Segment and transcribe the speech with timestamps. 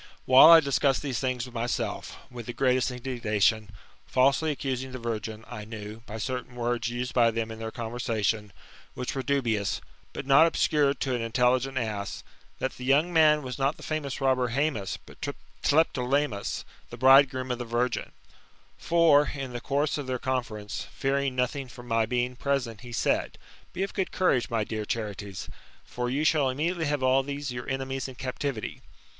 [0.25, 0.61] 9 i.r.
[0.61, 2.17] The gladiator, or sword>player; ttt tHB MXTAMOltPHOSIS, OR Whfle I discussed these things with myself,
[2.31, 3.67] with the greatest tadigofttion,
[4.07, 8.53] falsely accusing the virgin, I kn^w, by certain worai used by them in their conversation,
[8.95, 9.79] which were dubioos,
[10.11, 12.23] but not obscure to an intelligent ass,
[12.57, 17.59] that the young man was not the famous robber H»mus, but Tlepolemus, the bridegroom of
[17.59, 18.09] the Irirgtn,
[18.79, 23.37] For, in the course of their conference, fearing nothing from my being present, he said:"
[23.71, 25.47] Be of good courage, most dear Charites;
[25.85, 28.81] for you shall immediately have all these your enemies in t^ptivity."